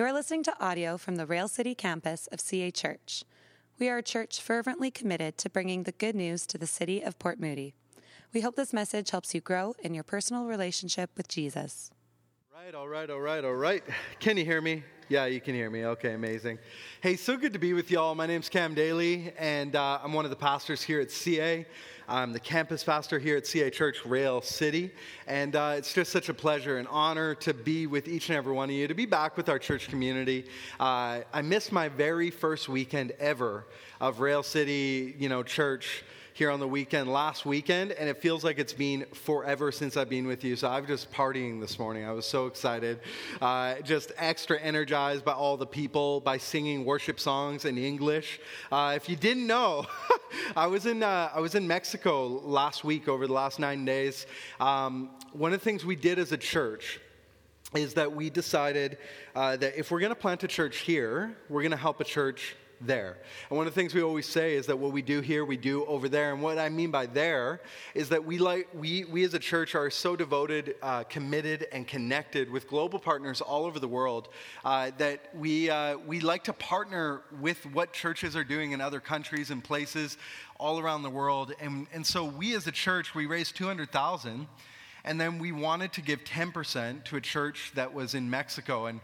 [0.00, 3.22] You are listening to audio from the Rail City campus of CA Church.
[3.78, 7.18] We are a church fervently committed to bringing the good news to the city of
[7.18, 7.74] Port Moody.
[8.32, 11.90] We hope this message helps you grow in your personal relationship with Jesus.
[12.50, 13.84] Right, all right, all right, all right.
[14.20, 14.84] Can you hear me?
[15.10, 15.84] Yeah, you can hear me.
[15.86, 16.60] Okay, amazing.
[17.00, 18.14] Hey, so good to be with y'all.
[18.14, 21.66] My name's Cam Dailly, and uh, I'm one of the pastors here at CA.
[22.08, 24.92] I'm the campus pastor here at CA Church Rail City,
[25.26, 28.52] and uh, it's just such a pleasure and honor to be with each and every
[28.52, 30.46] one of you, to be back with our church community.
[30.78, 33.66] Uh, I missed my very first weekend ever
[34.00, 36.04] of Rail City, you know, church
[36.40, 40.08] here on the weekend last weekend, and it feels like it's been forever since I've
[40.08, 40.56] been with you.
[40.56, 42.06] So I'm just partying this morning.
[42.06, 43.00] I was so excited,
[43.42, 48.40] uh, just extra energized by all the people, by singing worship songs in English.
[48.72, 49.84] Uh, if you didn't know,
[50.56, 54.24] I was in uh, I was in Mexico last week over the last nine days.
[54.60, 57.00] Um, one of the things we did as a church
[57.74, 58.96] is that we decided
[59.36, 62.04] uh, that if we're going to plant a church here, we're going to help a
[62.04, 63.18] church there.
[63.48, 65.56] And one of the things we always say is that what we do here, we
[65.56, 66.32] do over there.
[66.32, 67.60] And what I mean by there
[67.94, 71.86] is that we, like, we, we as a church are so devoted, uh, committed, and
[71.86, 74.28] connected with global partners all over the world
[74.64, 79.00] uh, that we, uh, we like to partner with what churches are doing in other
[79.00, 80.16] countries and places
[80.58, 81.52] all around the world.
[81.60, 84.46] And, and so we as a church, we raised 200,000
[85.04, 88.86] and then we wanted to give 10% to a church that was in Mexico.
[88.86, 89.00] And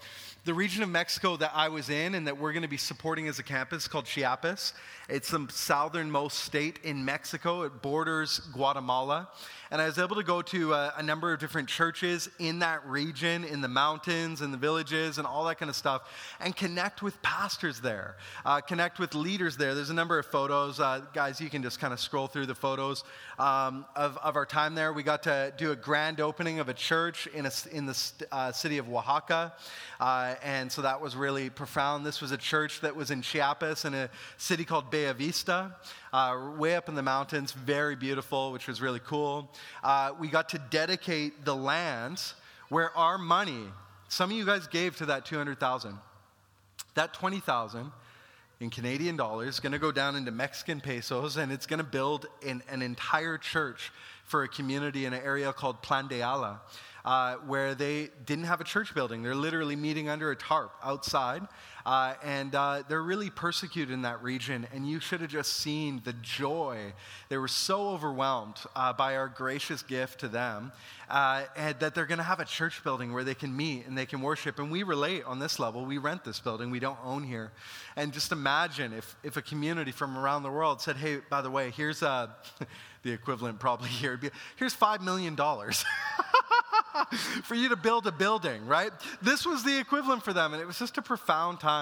[0.46, 3.26] the region of Mexico that I was in and that we're going to be supporting
[3.26, 4.74] as a campus called Chiapas.
[5.08, 7.62] It's the southernmost state in Mexico.
[7.62, 9.28] It borders Guatemala.
[9.70, 12.86] And I was able to go to a, a, number of different churches in that
[12.86, 16.02] region, in the mountains and the villages and all that kind of stuff,
[16.40, 19.74] and connect with pastors there, uh, connect with leaders there.
[19.74, 20.78] There's a number of photos.
[20.78, 23.02] Uh, guys, you can just kind of scroll through the photos
[23.40, 24.92] um, of, of our time there.
[24.92, 28.52] We got to do a grand opening of a church in, a, in the uh,
[28.52, 29.52] city of Oaxaca.
[29.98, 32.04] Uh, and so that was really profound.
[32.04, 35.74] This was a church that was in Chiapas in a city called Bella Vista,
[36.12, 39.50] uh, way up in the mountains, very beautiful, which was really cool.
[39.82, 42.34] Uh, we got to dedicate the lands
[42.68, 43.64] where our money,
[44.08, 45.98] some of you guys gave to that 200,000.
[46.94, 47.92] That 20,000
[48.60, 51.84] in Canadian dollars is going to go down into Mexican pesos and it's going to
[51.84, 53.92] build an, an entire church
[54.24, 56.60] for a community in an area called Plan de Ayala
[57.06, 59.22] uh, where they didn't have a church building.
[59.22, 61.42] They're literally meeting under a tarp outside.
[61.86, 64.66] Uh, and uh, they're really persecuted in that region.
[64.74, 66.92] And you should have just seen the joy.
[67.28, 70.72] They were so overwhelmed uh, by our gracious gift to them
[71.08, 71.44] uh,
[71.78, 74.20] that they're going to have a church building where they can meet and they can
[74.20, 74.58] worship.
[74.58, 75.86] And we relate on this level.
[75.86, 77.52] We rent this building, we don't own here.
[77.94, 81.50] And just imagine if, if a community from around the world said, hey, by the
[81.50, 82.26] way, here's uh,
[83.04, 84.18] the equivalent probably here.
[84.56, 85.36] Here's $5 million.
[87.44, 88.90] for you to build a building, right?
[89.22, 91.75] This was the equivalent for them, and it was just a profound time.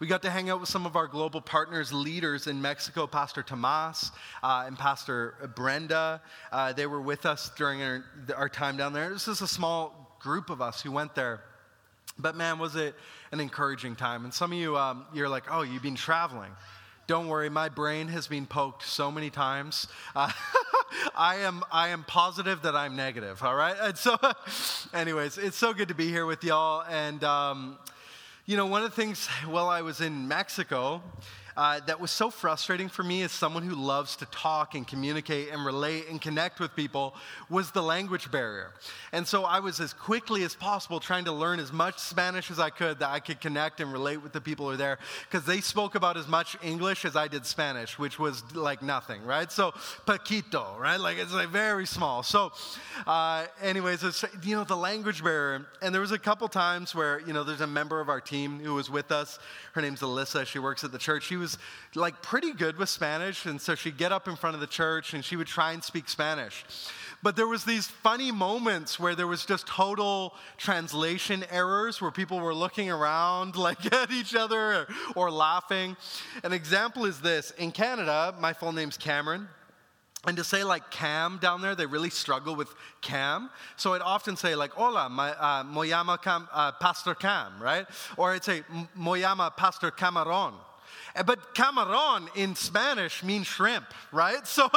[0.00, 3.42] We got to hang out with some of our global partners, leaders in Mexico, Pastor
[3.42, 4.10] Tomas
[4.42, 6.20] uh, and Pastor Brenda.
[6.50, 8.04] Uh, they were with us during our,
[8.36, 9.10] our time down there.
[9.10, 11.42] This is a small group of us who went there.
[12.18, 12.94] But man, was it
[13.32, 14.24] an encouraging time.
[14.24, 16.52] And some of you, um, you're like, oh, you've been traveling.
[17.06, 19.88] Don't worry, my brain has been poked so many times.
[20.14, 20.30] Uh,
[21.16, 23.42] I am I am positive that I'm negative.
[23.42, 23.74] All right.
[23.80, 24.16] And so,
[24.94, 26.84] anyways, it's so good to be here with y'all.
[26.88, 27.78] And um,
[28.44, 31.02] you know, one of the things while I was in Mexico,
[31.56, 35.50] uh, that was so frustrating for me as someone who loves to talk and communicate
[35.50, 37.14] and relate and connect with people
[37.50, 38.70] was the language barrier.
[39.12, 42.58] And so I was as quickly as possible trying to learn as much Spanish as
[42.58, 44.98] I could that I could connect and relate with the people who are there
[45.30, 49.24] because they spoke about as much English as I did Spanish, which was like nothing,
[49.24, 49.50] right?
[49.50, 49.72] So,
[50.06, 50.98] paquito, right?
[50.98, 52.22] Like it's like very small.
[52.22, 52.52] So,
[53.06, 55.66] uh, anyways, it's, you know, the language barrier.
[55.80, 58.60] And there was a couple times where, you know, there's a member of our team
[58.60, 59.38] who was with us.
[59.72, 60.46] Her name's Alyssa.
[60.46, 61.24] She works at the church.
[61.24, 61.58] She was
[61.94, 65.12] like pretty good with Spanish, and so she'd get up in front of the church
[65.12, 66.64] and she would try and speak Spanish.
[67.22, 72.40] But there was these funny moments where there was just total translation errors where people
[72.40, 75.96] were looking around like at each other or, or laughing.
[76.42, 77.52] An example is this.
[77.52, 79.48] In Canada, my full name's Cameron.
[80.24, 83.50] And to say like Cam down there, they really struggle with Cam.
[83.76, 87.86] So I'd often say like, hola, my, uh, llama Cam, uh, Pastor Cam, right?
[88.16, 88.62] Or I'd say,
[88.96, 90.54] llama Pastor Camarón.
[91.14, 94.46] But camarón in Spanish means shrimp, right?
[94.46, 94.70] So,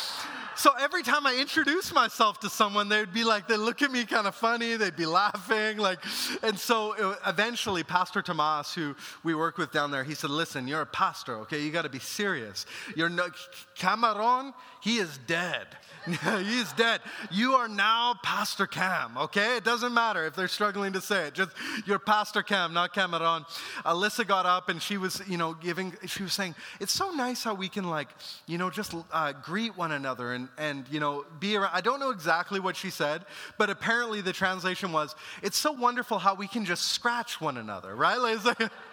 [0.56, 4.04] so every time I introduce myself to someone, they'd be like, they look at me
[4.04, 5.98] kind of funny, they'd be laughing, like,
[6.42, 8.94] and so uh, eventually, Pastor Tomas, who
[9.24, 11.62] we work with down there, he said, "Listen, you're a pastor, okay?
[11.62, 12.66] You got to be serious.
[12.94, 13.28] You're no,
[13.74, 15.66] Cameron, he is dead."
[16.08, 17.00] he is dead.
[17.30, 19.56] You are now Pastor Cam, okay?
[19.56, 21.34] It doesn't matter if they're struggling to say it.
[21.34, 21.50] Just
[21.86, 23.44] you're Pastor Cam, not Cameron.
[23.84, 27.44] Alyssa got up and she was, you know, giving, she was saying, it's so nice
[27.44, 28.08] how we can, like,
[28.46, 31.70] you know, just uh, greet one another and, and, you know, be around.
[31.74, 33.24] I don't know exactly what she said,
[33.58, 37.94] but apparently the translation was, it's so wonderful how we can just scratch one another,
[37.94, 38.18] right?
[38.18, 38.58] Like,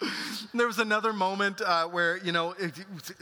[0.54, 2.54] there was another moment uh, where, you know,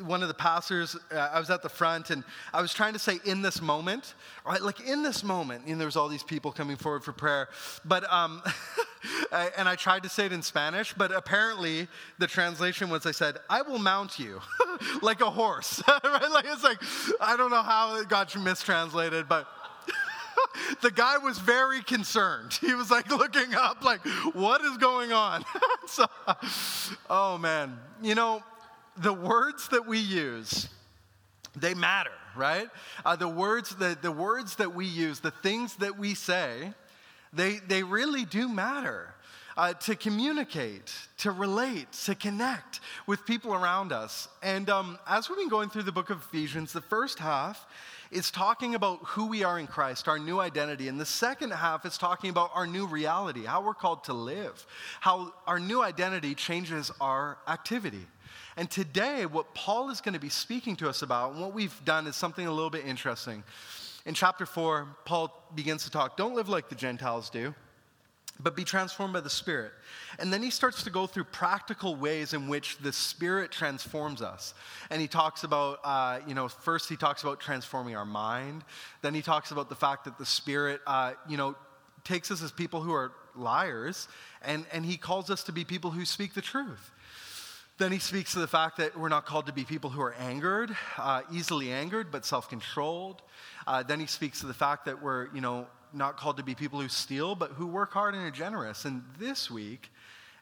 [0.04, 2.98] one of the pastors, uh, I was at the front and I was trying to
[2.98, 4.14] say in this moment,
[4.46, 4.62] right?
[4.62, 7.48] Like in this moment, and there was all these people coming forward for prayer.
[7.84, 8.42] But, um,
[9.56, 11.88] and I tried to say it in Spanish, but apparently
[12.18, 14.40] the translation was I said, I will mount you
[15.02, 16.30] like a horse, right?
[16.30, 16.80] Like it's like,
[17.20, 19.48] I don't know how it got mistranslated, but
[20.82, 22.58] the guy was very concerned.
[22.60, 24.00] He was like looking up, like,
[24.34, 25.44] what is going on?
[25.86, 26.06] so,
[27.08, 28.42] oh man, you know,
[28.96, 30.68] the words that we use,
[31.56, 32.68] they matter, right?
[33.04, 36.72] Uh, the words that the words that we use, the things that we say,
[37.32, 39.14] they they really do matter.
[39.58, 42.78] Uh, to communicate, to relate, to connect
[43.08, 44.28] with people around us.
[44.40, 47.66] And um, as we've been going through the book of Ephesians, the first half
[48.12, 50.86] is talking about who we are in Christ, our new identity.
[50.86, 54.64] And the second half is talking about our new reality, how we're called to live,
[55.00, 58.06] how our new identity changes our activity.
[58.56, 61.84] And today, what Paul is going to be speaking to us about, and what we've
[61.84, 63.42] done is something a little bit interesting.
[64.06, 67.56] In chapter 4, Paul begins to talk, don't live like the Gentiles do
[68.40, 69.72] but be transformed by the Spirit.
[70.18, 74.54] And then he starts to go through practical ways in which the Spirit transforms us.
[74.90, 78.64] And he talks about, uh, you know, first he talks about transforming our mind.
[79.02, 81.56] Then he talks about the fact that the Spirit, uh, you know,
[82.04, 84.08] takes us as people who are liars,
[84.42, 86.90] and, and he calls us to be people who speak the truth.
[87.78, 90.14] Then he speaks to the fact that we're not called to be people who are
[90.14, 93.22] angered, uh, easily angered, but self controlled.
[93.68, 96.54] Uh, then he speaks to the fact that we're, you know, not called to be
[96.54, 98.84] people who steal, but who work hard and are generous.
[98.84, 99.90] And this week,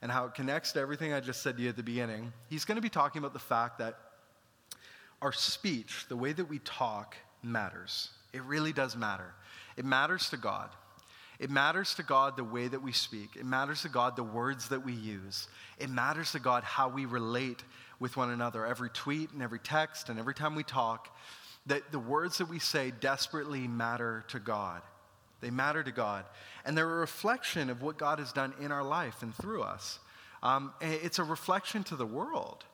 [0.02, 2.64] and how it connects to everything I just said to you at the beginning, he's
[2.64, 3.98] going to be talking about the fact that
[5.22, 8.10] our speech, the way that we talk, matters.
[8.32, 9.34] It really does matter.
[9.76, 10.70] It matters to God.
[11.38, 13.30] It matters to God the way that we speak.
[13.36, 15.48] It matters to God the words that we use.
[15.78, 17.62] It matters to God how we relate
[17.98, 18.66] with one another.
[18.66, 21.14] Every tweet and every text and every time we talk,
[21.66, 24.82] that the words that we say desperately matter to God.
[25.46, 26.24] They matter to God.
[26.64, 30.00] And they're a reflection of what God has done in our life and through us.
[30.42, 32.64] Um, it's a reflection to the world.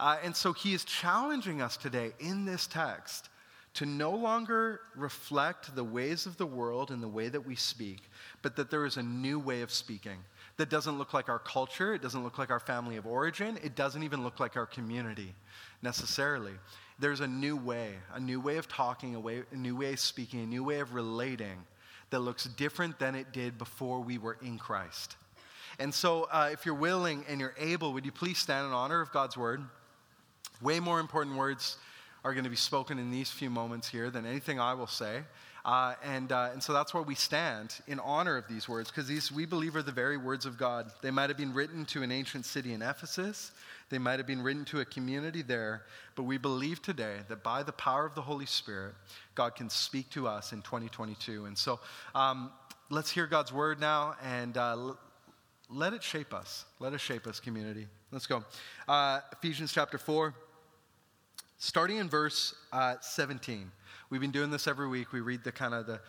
[0.00, 3.28] Uh, and so he is challenging us today in this text
[3.74, 8.00] to no longer reflect the ways of the world in the way that we speak,
[8.40, 10.16] but that there is a new way of speaking
[10.56, 13.76] that doesn't look like our culture, it doesn't look like our family of origin, it
[13.76, 15.34] doesn't even look like our community
[15.82, 16.54] necessarily.
[16.98, 20.00] There's a new way, a new way of talking, a, way, a new way of
[20.00, 21.58] speaking, a new way of relating
[22.10, 25.16] that looks different than it did before we were in Christ.
[25.78, 29.00] And so, uh, if you're willing and you're able, would you please stand in honor
[29.00, 29.62] of God's word?
[30.62, 31.76] Way more important words
[32.24, 35.22] are going to be spoken in these few moments here than anything I will say.
[35.64, 39.08] Uh, and, uh, and so that's where we stand in honor of these words, because
[39.08, 40.90] these we believe are the very words of God.
[41.00, 43.50] They might have been written to an ancient city in Ephesus,
[43.90, 45.82] they might have been written to a community there,
[46.16, 48.94] but we believe today that by the power of the Holy Spirit,
[49.34, 51.44] God can speak to us in 2022.
[51.46, 51.80] And so
[52.14, 52.50] um,
[52.90, 54.94] let's hear God's word now and uh,
[55.68, 56.64] let it shape us.
[56.80, 57.86] Let us shape us, community.
[58.10, 58.44] Let's go.
[58.88, 60.34] Uh, Ephesians chapter 4,
[61.58, 63.70] starting in verse uh, 17.
[64.10, 65.12] We've been doing this every week.
[65.12, 66.00] We read the kind of the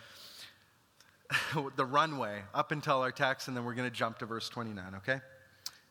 [1.76, 4.96] the runway up until our text, and then we're going to jump to verse 29,
[4.98, 5.20] okay?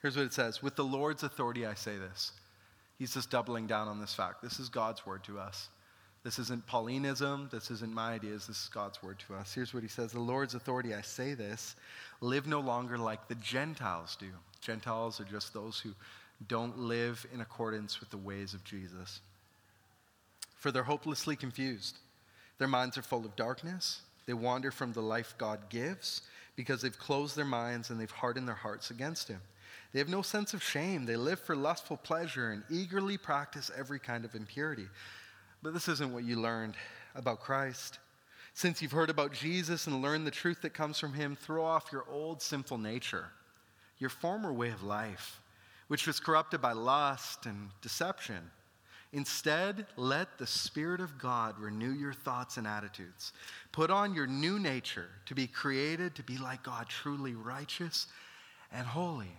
[0.05, 2.33] Here's what it says With the Lord's authority, I say this.
[2.99, 4.43] He's just doubling down on this fact.
[4.43, 5.71] This is God's word to us.
[6.23, 7.51] This isn't Paulinism.
[7.51, 8.47] This isn't my ideas.
[8.47, 9.55] This is God's word to us.
[9.55, 11.75] Here's what he says The Lord's authority, I say this.
[12.21, 14.29] Live no longer like the Gentiles do.
[14.61, 15.95] Gentiles are just those who
[16.49, 19.23] don't live in accordance with the ways of Jesus.
[20.57, 21.97] For they're hopelessly confused.
[22.59, 24.03] Their minds are full of darkness.
[24.27, 26.21] They wander from the life God gives
[26.57, 29.41] because they've closed their minds and they've hardened their hearts against Him.
[29.95, 31.07] They have no sense of shame.
[31.07, 34.89] They live for lustful pleasure and eagerly practice every kind of impurity.
[35.63, 36.75] But this isn't what you learned
[37.15, 38.01] about Christ.
[38.55, 41.93] Since you've heard about Jesus and learned the truth that comes from him, throw off
[41.93, 43.27] your old sinful nature,
[43.99, 45.41] your former way of life,
[45.87, 48.51] which was corrupted by lust and deception.
[49.13, 53.33] Instead, let the Spirit of God renew your thoughts and attitudes.
[53.71, 58.09] Put on your new nature to be created to be like God, truly righteous
[58.73, 59.31] and holy.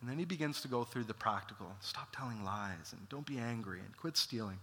[0.00, 1.70] And then he begins to go through the practical.
[1.80, 4.58] Stop telling lies and don't be angry and quit stealing.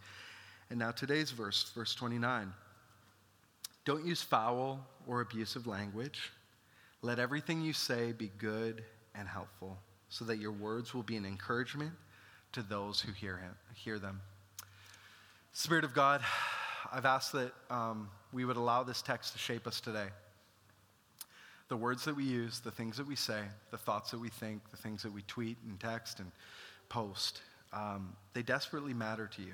[0.69, 2.51] And now today's verse, verse 29.
[3.85, 6.31] Don't use foul or abusive language.
[7.01, 8.83] Let everything you say be good
[9.15, 9.77] and helpful,
[10.09, 11.91] so that your words will be an encouragement
[12.51, 14.21] to those who hear, him, hear them.
[15.53, 16.21] Spirit of God,
[16.91, 20.07] I've asked that um, we would allow this text to shape us today.
[21.69, 24.69] The words that we use, the things that we say, the thoughts that we think,
[24.71, 26.31] the things that we tweet and text and
[26.87, 27.41] post,
[27.73, 29.53] um, they desperately matter to you.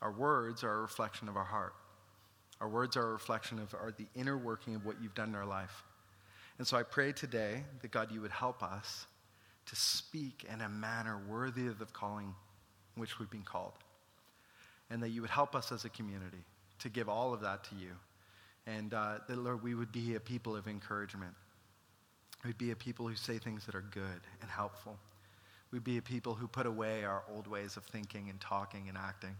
[0.00, 1.74] Our words are a reflection of our heart.
[2.60, 5.34] Our words are a reflection of our, the inner working of what you've done in
[5.34, 5.82] our life.
[6.58, 9.06] And so I pray today that God, you would help us
[9.66, 12.34] to speak in a manner worthy of the calling
[12.94, 13.72] which we've been called.
[14.88, 16.44] And that you would help us as a community
[16.78, 17.90] to give all of that to you.
[18.66, 21.32] And uh, that, Lord, we would be a people of encouragement.
[22.44, 24.98] We'd be a people who say things that are good and helpful.
[25.70, 28.96] We'd be a people who put away our old ways of thinking and talking and
[28.96, 29.36] acting.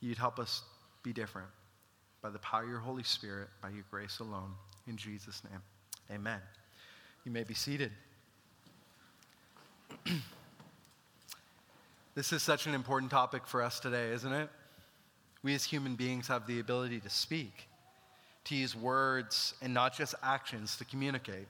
[0.00, 0.62] You'd help us
[1.02, 1.48] be different
[2.22, 4.52] by the power of your Holy Spirit, by your grace alone.
[4.86, 5.60] In Jesus' name,
[6.10, 6.40] amen.
[7.24, 7.92] You may be seated.
[12.14, 14.50] This is such an important topic for us today, isn't it?
[15.42, 17.68] We as human beings have the ability to speak,
[18.44, 21.46] to use words and not just actions to communicate.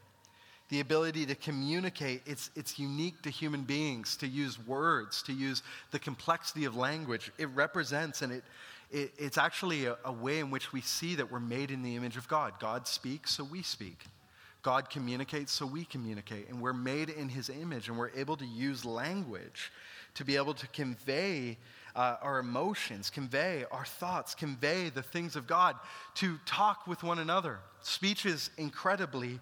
[0.69, 5.63] The ability to communicate, it's, it's unique to human beings to use words, to use
[5.91, 7.33] the complexity of language.
[7.39, 8.45] It represents and it,
[8.91, 11.97] it it's actually a, a way in which we see that we're made in the
[11.97, 12.55] image of God.
[12.61, 14.05] God speaks, so we speak.
[14.63, 16.49] God communicates, so we communicate.
[16.49, 19.73] And we're made in his image, and we're able to use language
[20.15, 21.57] to be able to convey
[21.95, 25.77] uh, our emotions, convey our thoughts, convey the things of God,
[26.17, 27.59] to talk with one another.
[27.83, 29.41] Speech is incredibly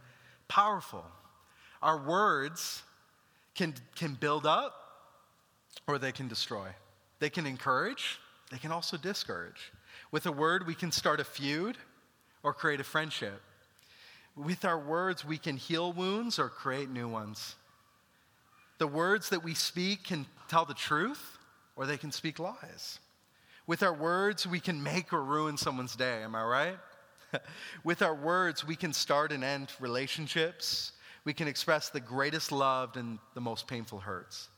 [0.49, 1.05] powerful.
[1.83, 2.83] Our words
[3.55, 4.75] can, can build up
[5.87, 6.69] or they can destroy.
[7.21, 8.19] They can encourage,
[8.51, 9.73] they can also discourage.
[10.11, 11.77] With a word, we can start a feud
[12.43, 13.41] or create a friendship.
[14.37, 17.57] With our words, we can heal wounds or create new ones.
[18.79, 21.38] The words that we speak can tell the truth
[21.79, 22.99] or they can speak lies.
[23.67, 26.79] With our words, we can make or ruin someone's day, am I right?
[27.85, 30.93] With our words, we can start and end relationships.
[31.25, 34.49] We can express the greatest love and the most painful hurts.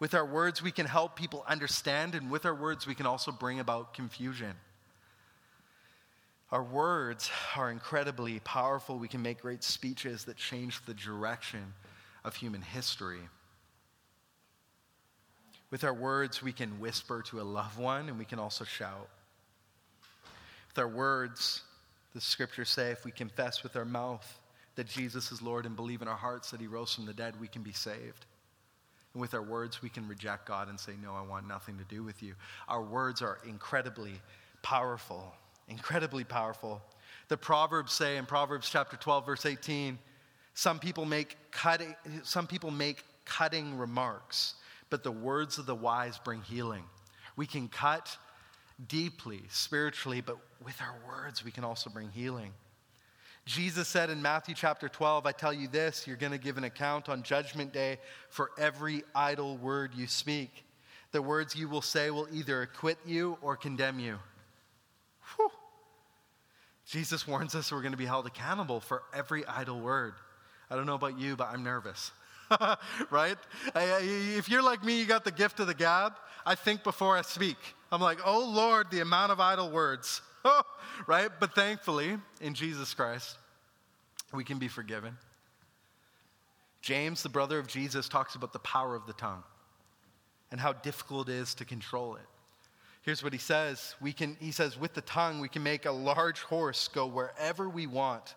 [0.00, 3.30] With our words, we can help people understand, and with our words, we can also
[3.30, 4.54] bring about confusion.
[6.50, 8.98] Our words are incredibly powerful.
[8.98, 11.74] We can make great speeches that change the direction
[12.24, 13.28] of human history.
[15.70, 19.08] With our words, we can whisper to a loved one and we can also shout.
[20.68, 21.62] With our words,
[22.14, 24.40] the scriptures say if we confess with our mouth
[24.76, 27.34] that Jesus is Lord and believe in our hearts that he rose from the dead,
[27.40, 28.24] we can be saved.
[29.12, 31.84] And with our words, we can reject God and say, No, I want nothing to
[31.84, 32.34] do with you.
[32.68, 34.20] Our words are incredibly
[34.62, 35.34] powerful,
[35.68, 36.80] incredibly powerful.
[37.28, 39.98] The Proverbs say in Proverbs chapter 12, verse 18,
[40.54, 44.54] some people make cutting, some people make cutting remarks
[44.90, 46.84] but the words of the wise bring healing.
[47.36, 48.16] We can cut
[48.88, 52.52] deeply spiritually, but with our words, we can also bring healing.
[53.44, 56.64] Jesus said in Matthew chapter 12, I tell you this, you're going to give an
[56.64, 60.64] account on Judgment Day for every idle word you speak.
[61.12, 64.18] The words you will say will either acquit you or condemn you.
[65.36, 65.50] Whew.
[66.86, 70.14] Jesus warns us we're going to be held accountable for every idle word.
[70.70, 72.12] I don't know about you, but I'm nervous.
[73.10, 73.36] right?
[73.74, 76.14] If you're like me, you got the gift of the gab.
[76.46, 77.56] I think before I speak.
[77.90, 80.22] I'm like, oh Lord, the amount of idle words,
[81.06, 81.30] right?
[81.40, 83.38] But thankfully, in Jesus Christ,
[84.32, 85.16] we can be forgiven.
[86.80, 89.42] James, the brother of Jesus, talks about the power of the tongue
[90.50, 92.22] and how difficult it is to control it.
[93.02, 93.94] Here's what he says.
[94.00, 97.68] We can, he says, with the tongue, we can make a large horse go wherever
[97.68, 98.34] we want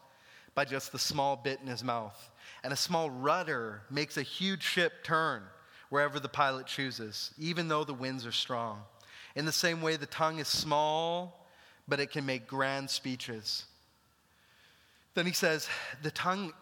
[0.56, 2.31] by just the small bit in his mouth
[2.64, 5.44] and a small rudder makes a huge ship turn
[5.90, 8.82] wherever the pilot chooses, even though the winds are strong.
[9.36, 11.48] In the same way, the tongue is small,
[11.88, 13.66] but it can make grand speeches.
[15.14, 15.68] Then he says,
[16.02, 16.54] the tongue,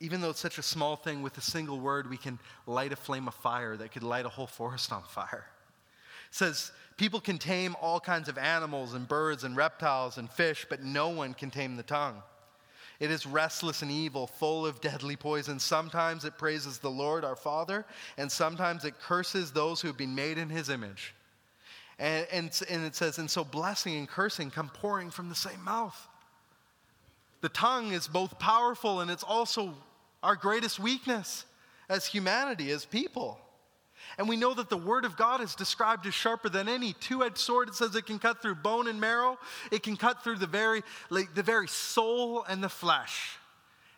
[0.00, 2.96] even though it's such a small thing, with a single word, we can light a
[2.96, 5.46] flame of fire that could light a whole forest on fire.
[6.28, 10.66] It says, people can tame all kinds of animals and birds and reptiles and fish,
[10.68, 12.22] but no one can tame the tongue.
[13.00, 15.60] It is restless and evil, full of deadly poison.
[15.60, 17.86] Sometimes it praises the Lord our Father,
[18.16, 21.14] and sometimes it curses those who have been made in his image.
[21.98, 25.62] And, and, and it says, and so blessing and cursing come pouring from the same
[25.64, 26.08] mouth.
[27.40, 29.74] The tongue is both powerful and it's also
[30.22, 31.44] our greatest weakness
[31.88, 33.38] as humanity, as people.
[34.16, 37.22] And we know that the Word of God is described as sharper than any two
[37.22, 37.68] edged sword.
[37.68, 39.38] It says it can cut through bone and marrow,
[39.70, 43.36] it can cut through the very, like, the very soul and the flesh.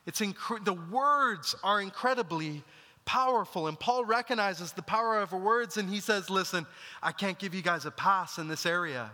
[0.07, 2.65] It's inc- the words are incredibly
[3.05, 3.69] powerful.
[3.69, 6.67] And Paul recognizes the power of words and he says, Listen,
[7.03, 9.11] I can't give you guys a pass in this area.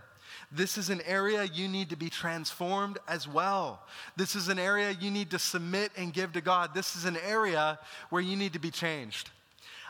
[0.52, 3.82] This is an area you need to be transformed as well.
[4.16, 6.74] This is an area you need to submit and give to God.
[6.74, 7.78] This is an area
[8.10, 9.30] where you need to be changed.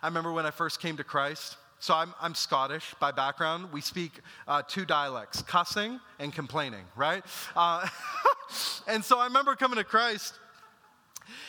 [0.06, 1.56] I remember when I first came to Christ.
[1.80, 3.72] So I'm, I'm Scottish by background.
[3.72, 4.12] We speak
[4.46, 7.24] uh, two dialects cussing and complaining, right?
[7.56, 7.88] Uh,
[8.86, 10.34] and so I remember coming to Christ.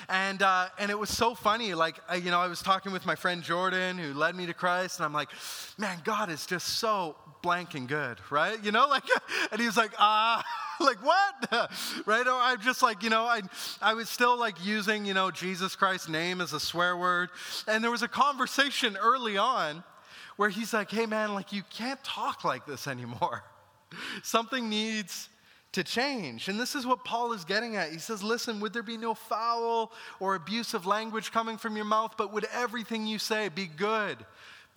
[0.09, 1.75] And, uh, and it was so funny.
[1.75, 4.97] Like, you know, I was talking with my friend Jordan, who led me to Christ,
[4.97, 5.29] and I'm like,
[5.77, 8.63] man, God is just so blank and good, right?
[8.63, 9.03] You know, like,
[9.51, 10.43] and he was like, ah,
[10.79, 11.71] like what?
[12.05, 12.27] right?
[12.27, 13.41] Or I'm just like, you know, I,
[13.81, 17.29] I was still like using, you know, Jesus Christ's name as a swear word.
[17.67, 19.83] And there was a conversation early on
[20.35, 23.43] where he's like, hey man, like you can't talk like this anymore.
[24.23, 25.29] Something needs
[25.73, 26.47] to change.
[26.47, 27.91] And this is what Paul is getting at.
[27.91, 32.15] He says, Listen, would there be no foul or abusive language coming from your mouth,
[32.17, 34.17] but would everything you say be good,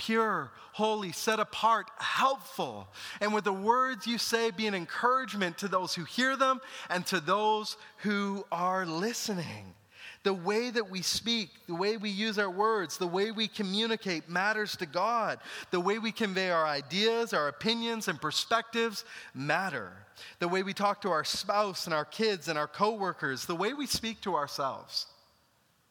[0.01, 2.89] pure, holy, set apart, helpful?
[3.21, 7.05] And with the words you say be an encouragement to those who hear them and
[7.07, 9.75] to those who are listening?
[10.23, 14.29] The way that we speak, the way we use our words, the way we communicate
[14.29, 15.39] matters to God.
[15.71, 19.05] The way we convey our ideas, our opinions, and perspectives
[19.35, 19.93] matter.
[20.39, 23.75] The way we talk to our spouse and our kids and our coworkers, the way
[23.75, 25.07] we speak to ourselves.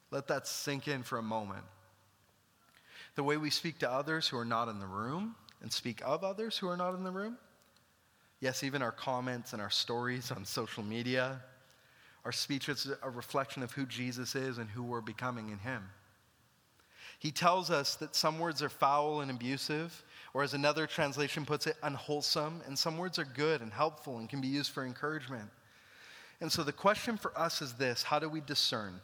[0.09, 1.63] Let that sink in for a moment.
[3.15, 6.23] The way we speak to others who are not in the room and speak of
[6.23, 7.37] others who are not in the room.
[8.39, 11.41] Yes, even our comments and our stories on social media
[12.25, 15.83] our speech is a reflection of who Jesus is and who we're becoming in Him.
[17.17, 21.67] He tells us that some words are foul and abusive, or as another translation puts
[21.67, 25.49] it, unwholesome, and some words are good and helpful and can be used for encouragement.
[26.39, 29.01] And so the question for us is this how do we discern?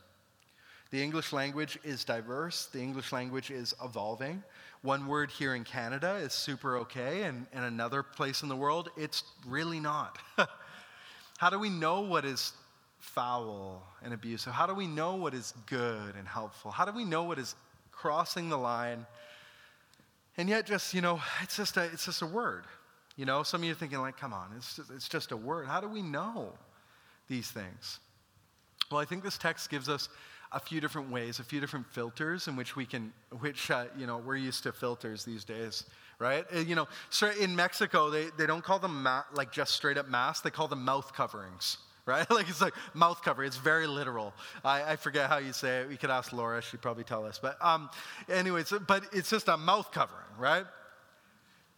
[0.92, 4.44] The English language is diverse, the English language is evolving.
[4.82, 8.90] One word here in Canada is super okay, and in another place in the world,
[8.96, 10.20] it's really not.
[11.38, 12.54] how do we know what is
[13.00, 14.54] foul and abusive?
[14.54, 16.70] How do we know what is good and helpful?
[16.70, 17.56] How do we know what is
[17.92, 19.08] crossing the line?
[20.38, 22.66] And yet, just, you know, it's just a, it's just a word.
[23.16, 25.38] You know, some of you are thinking, like, come on, it's just, it's just a
[25.38, 25.66] word.
[25.66, 26.54] How do we know
[27.28, 28.00] these things?
[28.92, 30.10] Well, I think this text gives us
[30.56, 34.08] a few different ways, a few different filters in which we can, which, uh, you
[34.08, 35.84] know, we're used to filters these days,
[36.18, 36.46] right?
[36.56, 36.88] Uh, you know,
[37.40, 40.70] in Mexico, they, they don't call them ma- like just straight up masks, they call
[40.70, 42.30] them mouth coverings right?
[42.30, 43.44] like it's like mouth cover.
[43.44, 44.34] It's very literal.
[44.64, 45.90] I, I, forget how you say it.
[45.90, 46.62] We could ask Laura.
[46.62, 47.40] She'd probably tell us.
[47.40, 47.90] But um,
[48.30, 50.66] anyways, but it's just a mouth covering, right?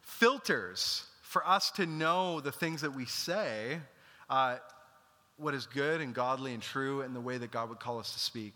[0.02, 3.80] Filters for us to know the things that we say,
[4.30, 4.58] uh,
[5.38, 8.12] what is good and godly and true, and the way that God would call us
[8.12, 8.54] to speak.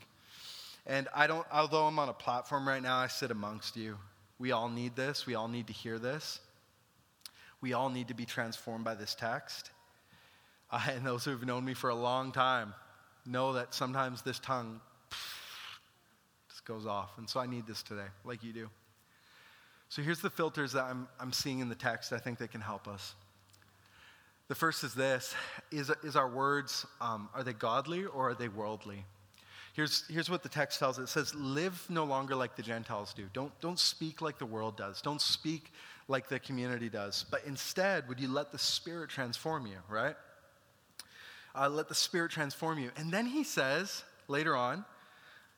[0.86, 3.98] And I don't, although I'm on a platform right now, I sit amongst you.
[4.40, 5.26] We all need this.
[5.26, 6.40] We all need to hear this.
[7.62, 9.72] We all need to be transformed by this text.
[10.72, 12.74] I, and those who have known me for a long time
[13.26, 14.82] know that sometimes this tongue
[16.50, 17.18] just goes off.
[17.18, 18.70] And so I need this today, like you do.
[19.90, 22.62] So here's the filters that I'm, I'm seeing in the text I think that can
[22.62, 23.14] help us.
[24.48, 25.36] The first is this
[25.72, 29.06] is, is our words, um, are they godly or are they worldly?
[29.74, 31.04] Here's, here's what the text tells it.
[31.04, 33.26] It says, Live no longer like the Gentiles do.
[33.34, 35.02] Don't, don't speak like the world does.
[35.02, 35.72] Don't speak
[36.08, 37.26] like the community does.
[37.32, 40.16] But instead, would you let the Spirit transform you, right?
[41.56, 42.92] uh, let the Spirit transform you.
[42.98, 44.86] And then he says later on,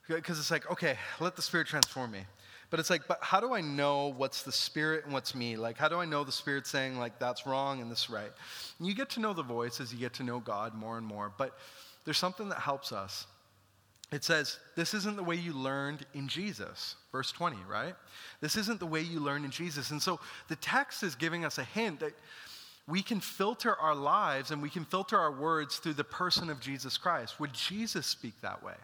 [0.08, 2.26] because it's like, okay, let the Spirit transform me.
[2.70, 5.56] But it's like, but how do I know what's the Spirit and what's me?
[5.56, 8.32] Like, how do I know the Spirit saying, like, that's wrong and this right?
[8.80, 11.06] And you get to know the voice as you get to know God more and
[11.06, 11.32] more.
[11.38, 11.56] But
[12.04, 13.28] there's something that helps us.
[14.14, 16.96] It says, this isn't the way you learned in Jesus.
[17.12, 17.96] Verse 20, right?
[18.42, 19.90] This isn't the way you learned in Jesus.
[19.90, 22.14] And so the text is giving us a hint that
[22.88, 26.60] we can filter our lives and we can filter our words through the person of
[26.60, 27.40] Jesus Christ.
[27.40, 28.76] Would Jesus speak that way?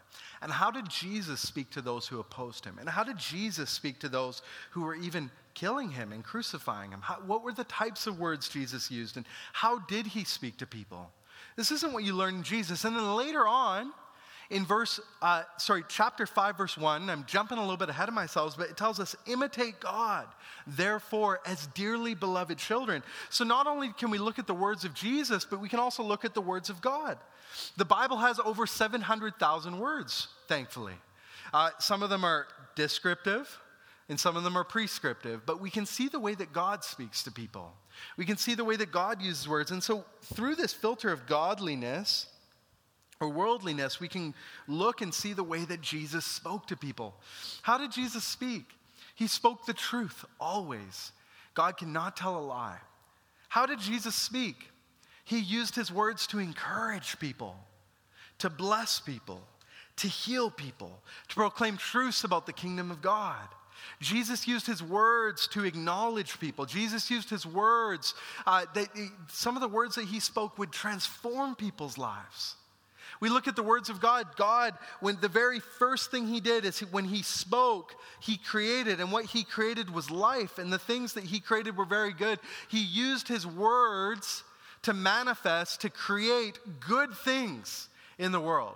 [0.42, 2.78] And how did Jesus speak to those who opposed him?
[2.80, 7.02] And how did Jesus speak to those who were even killing him and crucifying him?
[7.02, 9.16] How, what were the types of words Jesus used?
[9.16, 11.12] And how did he speak to people?
[11.56, 12.84] This isn't what you learn in Jesus.
[12.84, 13.92] And then later on,
[14.50, 18.16] in verse, uh, sorry, chapter 5, verse 1, I'm jumping a little bit ahead of
[18.16, 20.26] myself, but it tells us, imitate God,
[20.66, 23.04] therefore, as dearly beloved children.
[23.30, 26.02] So not only can we look at the words of Jesus, but we can also
[26.02, 27.20] look at the words of God.
[27.78, 30.96] The Bible has over 700,000 words, thankfully.
[31.54, 33.60] Uh, some of them are descriptive,
[34.08, 37.22] and some of them are prescriptive, but we can see the way that God speaks
[37.24, 37.74] to people.
[38.18, 39.70] We can see the way that God uses words.
[39.70, 42.26] And so, through this filter of godliness,
[43.20, 44.34] or worldliness, we can
[44.68, 47.16] look and see the way that Jesus spoke to people.
[47.62, 48.64] How did Jesus speak?
[49.16, 51.12] He spoke the truth always.
[51.54, 52.78] God cannot tell a lie.
[53.50, 54.56] How did Jesus speak?
[55.26, 57.56] He used his words to encourage people,
[58.38, 59.42] to bless people,
[59.98, 63.48] to heal people, to proclaim truths about the kingdom of God.
[64.00, 66.66] Jesus used his words to acknowledge people.
[66.66, 68.14] Jesus used his words,
[68.46, 68.88] uh, that,
[69.28, 72.56] some of the words that he spoke would transform people's lives.
[73.20, 74.28] We look at the words of God.
[74.36, 79.12] God, when the very first thing he did is when he spoke, he created, and
[79.12, 82.40] what he created was life, and the things that he created were very good.
[82.70, 84.44] He used his words
[84.84, 88.76] to manifest, to create good things in the world.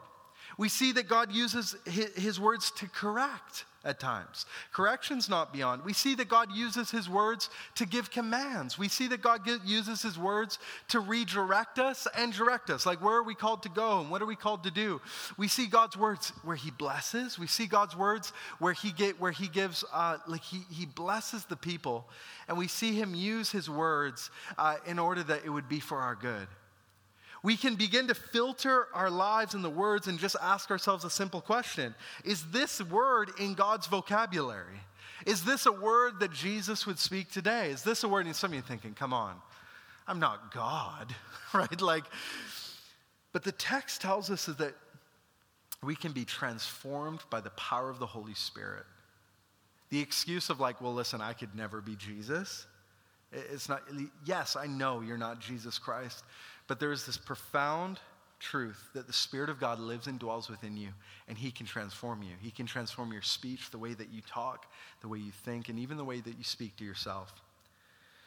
[0.58, 4.46] We see that God uses his words to correct at times.
[4.72, 5.84] Correction's not beyond.
[5.84, 8.78] We see that God uses his words to give commands.
[8.78, 10.58] We see that God uses his words
[10.90, 12.86] to redirect us and direct us.
[12.86, 15.02] Like, where are we called to go and what are we called to do?
[15.38, 17.38] We see God's words where he blesses.
[17.38, 21.46] We see God's words where he, get, where he gives, uh, like, he, he blesses
[21.46, 22.08] the people.
[22.48, 26.00] And we see him use his words uh, in order that it would be for
[26.00, 26.48] our good
[27.44, 31.10] we can begin to filter our lives and the words and just ask ourselves a
[31.10, 34.80] simple question Is this word in God's vocabulary?
[35.26, 37.70] Is this a word that Jesus would speak today?
[37.70, 38.26] Is this a word?
[38.26, 39.36] And some of you thinking, come on,
[40.08, 41.14] I'm not God,
[41.54, 41.82] right?
[41.82, 42.04] Like,
[43.32, 44.74] but the text tells us that
[45.82, 48.86] we can be transformed by the power of the Holy Spirit.
[49.90, 52.66] The excuse of, like, well, listen, I could never be Jesus.
[53.32, 53.84] It's not,
[54.26, 56.24] yes, I know you're not Jesus Christ,
[56.68, 58.00] but there is this profound
[58.40, 60.90] truth that the Spirit of God lives and dwells within you,
[61.28, 62.34] and He can transform you.
[62.42, 64.72] He can transform your speech, the way that you talk,
[65.02, 67.34] the way you think, and even the way that you speak to yourself.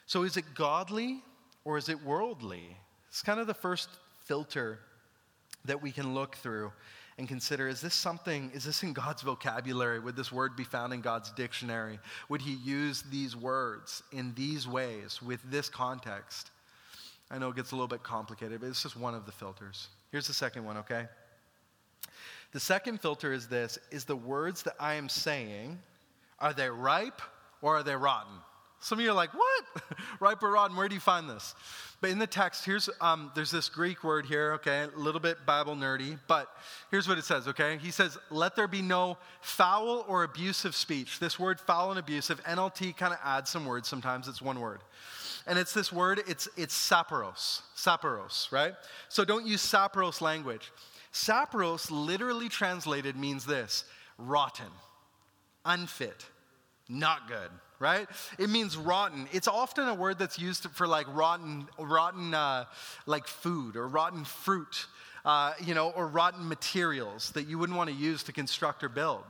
[0.07, 1.23] So, is it godly
[1.65, 2.77] or is it worldly?
[3.09, 3.89] It's kind of the first
[4.25, 4.79] filter
[5.65, 6.73] that we can look through
[7.19, 9.99] and consider is this something, is this in God's vocabulary?
[9.99, 11.99] Would this word be found in God's dictionary?
[12.29, 16.51] Would He use these words in these ways with this context?
[17.31, 19.89] I know it gets a little bit complicated, but it's just one of the filters.
[20.13, 21.07] Here's the second one, okay?
[22.53, 25.79] The second filter is this is the words that I am saying,
[26.39, 27.21] are they ripe
[27.61, 28.33] or are they rotten?
[28.79, 29.83] Some of you are like, what?
[30.21, 30.77] ripe or rotten?
[30.77, 31.55] Where do you find this?
[32.01, 35.45] But in the text, here's um, there's this Greek word here, okay, a little bit
[35.47, 36.49] Bible nerdy, but
[36.91, 37.79] here's what it says, okay?
[37.79, 42.43] He says, "Let there be no foul or abusive speech." This word "foul" and abusive,
[42.45, 43.89] NLT kind of adds some words.
[43.89, 44.83] Sometimes it's one word.
[45.47, 48.75] And it's this word, it's, it's sapros, sapros, right?
[49.09, 50.73] So don't use sapros language.
[51.13, 53.85] Sapros, literally translated, means this
[54.19, 54.67] rotten,
[55.65, 56.27] unfit,
[56.89, 58.09] not good, right?
[58.39, 59.29] It means rotten.
[59.33, 62.65] It's often a word that's used for like rotten, rotten, uh,
[63.07, 64.87] like food or rotten fruit,
[65.25, 68.89] uh, you know, or rotten materials that you wouldn't want to use to construct or
[68.89, 69.23] build.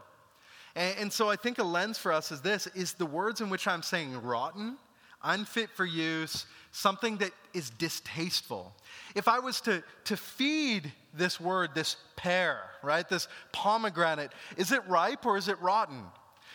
[0.75, 3.51] And, and so I think a lens for us is this: is the words in
[3.51, 4.77] which I'm saying rotten
[5.23, 8.75] unfit for use, something that is distasteful.
[9.15, 14.87] If I was to, to feed this word, this pear, right, this pomegranate, is it
[14.87, 16.03] ripe or is it rotten?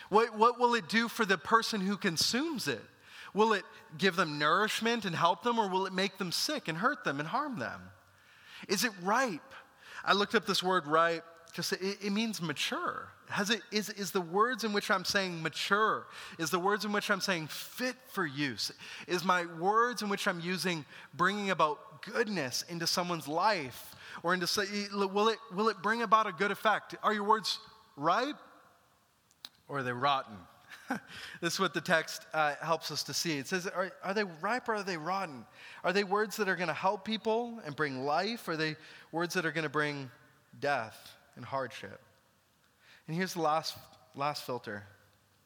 [0.10, 2.82] What, what will it do for the person who consumes it?
[3.34, 3.63] Will it
[3.97, 7.19] give them nourishment and help them, or will it make them sick and hurt them
[7.19, 7.82] and harm them?
[8.67, 9.56] Is it ripe?
[10.04, 13.08] I looked up this word ripe, just it, it means mature.
[13.31, 16.05] Has it, is, is the words in which I'm saying mature?
[16.37, 18.71] Is the words in which I'm saying fit for use?
[19.07, 23.95] Is my words in which I'm using bringing about goodness into someone's life?
[24.23, 24.47] Or into,
[24.91, 26.95] will it, will it bring about a good effect?
[27.01, 27.59] Are your words
[27.95, 28.35] ripe
[29.67, 30.35] or are they rotten?
[31.41, 33.37] this is what the text uh, helps us to see.
[33.37, 35.45] It says, are, are they ripe or are they rotten?
[35.83, 38.47] Are they words that are going to help people and bring life?
[38.47, 38.75] Or are they
[39.13, 40.11] words that are going to bring
[40.59, 42.01] death and hardship?
[43.07, 43.77] And here's the last,
[44.15, 44.83] last filter.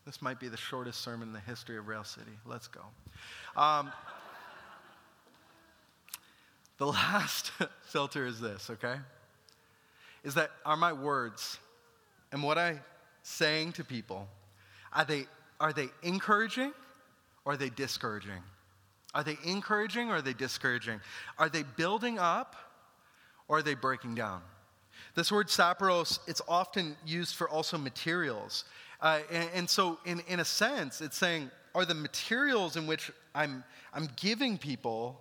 [0.06, 2.32] This might be the shortest sermon in the history of Rail City.
[2.46, 2.82] Let's go.
[3.56, 3.92] Um,
[6.78, 7.52] the last
[7.84, 8.96] filter is this, okay?
[10.24, 11.60] Is that are my words
[12.32, 12.80] and what I
[13.24, 14.28] saying to people,
[14.94, 15.26] are they,
[15.60, 16.74] are they encouraging
[17.44, 18.44] or are they discouraging?
[19.14, 21.00] Are they encouraging or are they discouraging?
[21.40, 22.56] Are they building up
[23.48, 24.42] or are they breaking down?
[25.16, 28.66] This word sapros, it's often used for also materials.
[29.02, 33.12] Uh, and, and, so, in, in a sense, it's saying, are the materials in which
[33.34, 35.20] I'm, I'm giving people,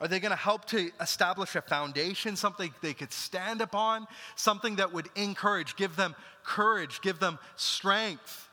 [0.00, 4.76] are they going to help to establish a foundation, something they could stand upon, something
[4.76, 8.48] that would encourage, give them courage, give them strength,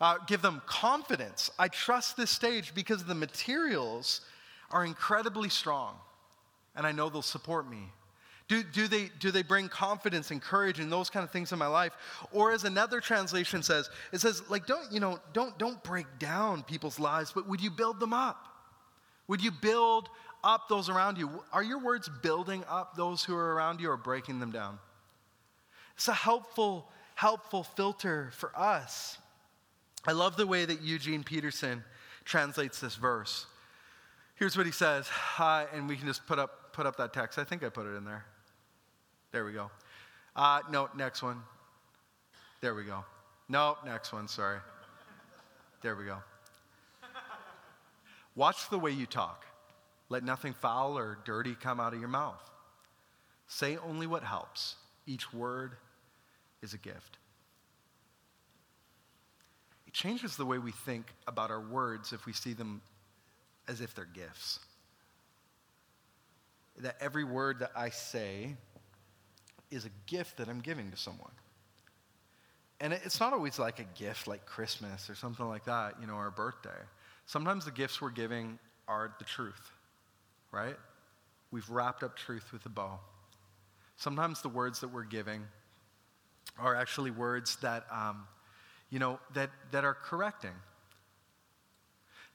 [0.00, 1.50] uh, give them confidence?
[1.58, 4.20] I trust this stage because the materials
[4.72, 5.94] are incredibly strong,
[6.74, 7.88] and I know they'll support me.
[8.46, 11.58] Do, do, they, do they bring confidence and courage and those kind of things in
[11.58, 11.92] my life?
[12.30, 16.62] Or as another translation says, it says, like, don't, you know, don't, don't break down
[16.62, 18.48] people's lives, but would you build them up?
[19.28, 20.10] Would you build
[20.42, 21.30] up those around you?
[21.52, 24.78] Are your words building up those who are around you or breaking them down?
[25.96, 29.16] It's a helpful, helpful filter for us.
[30.06, 31.82] I love the way that Eugene Peterson
[32.24, 33.46] translates this verse.
[34.34, 37.38] Here's what he says, uh, and we can just put up, put up that text.
[37.38, 38.26] I think I put it in there.
[39.34, 39.68] There we go.
[40.36, 41.42] Uh, no, next one.
[42.60, 43.04] There we go.
[43.48, 44.60] No, next one, sorry.
[45.82, 46.18] There we go.
[48.36, 49.44] Watch the way you talk.
[50.08, 52.48] Let nothing foul or dirty come out of your mouth.
[53.48, 54.76] Say only what helps.
[55.04, 55.72] Each word
[56.62, 57.18] is a gift.
[59.88, 62.82] It changes the way we think about our words if we see them
[63.66, 64.60] as if they're gifts.
[66.78, 68.54] That every word that I say
[69.70, 71.30] is a gift that I'm giving to someone.
[72.80, 76.14] And it's not always like a gift like Christmas or something like that, you know,
[76.14, 76.70] or a birthday.
[77.26, 79.70] Sometimes the gifts we're giving are the truth,
[80.52, 80.76] right?
[81.50, 82.98] We've wrapped up truth with a bow.
[83.96, 85.42] Sometimes the words that we're giving
[86.58, 88.26] are actually words that, um,
[88.90, 90.54] you know, that, that are correcting,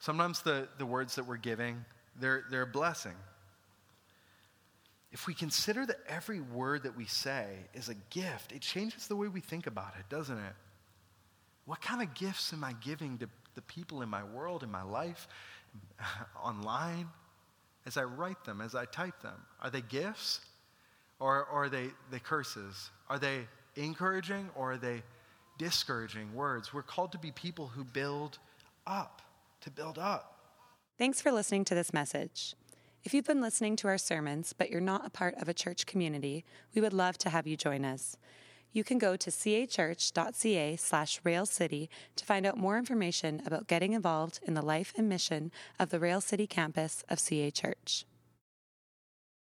[0.00, 1.84] Sometimes the, the words that we're giving,
[2.18, 3.14] they're, they're a blessing.
[5.12, 9.16] If we consider that every word that we say is a gift, it changes the
[9.16, 10.54] way we think about it, doesn't it?
[11.66, 14.82] What kind of gifts am I giving to the people in my world, in my
[14.82, 15.26] life,
[16.42, 17.08] online,
[17.86, 19.40] as I write them, as I type them?
[19.60, 20.40] Are they gifts
[21.18, 22.90] or, or are they, they curses?
[23.08, 23.46] Are they
[23.76, 25.02] encouraging or are they
[25.58, 26.72] discouraging words?
[26.72, 28.38] We're called to be people who build
[28.86, 29.22] up
[29.62, 30.38] to build up.
[30.98, 32.54] Thanks for listening to this message.
[33.02, 35.86] If you've been listening to our sermons, but you're not a part of a church
[35.86, 38.18] community, we would love to have you join us.
[38.72, 44.40] You can go to cachurch.ca slash railcity to find out more information about getting involved
[44.46, 48.04] in the life and mission of the Rail City campus of CA Church.